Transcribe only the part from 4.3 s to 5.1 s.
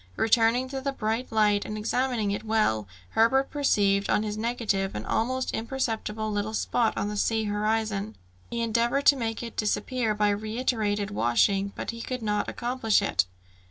negative an